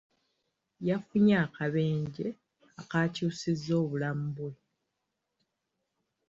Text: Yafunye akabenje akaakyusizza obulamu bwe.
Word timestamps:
Yafunye 0.87 1.35
akabenje 1.45 2.27
akaakyusizza 2.81 3.73
obulamu 3.83 4.27
bwe. 4.37 4.51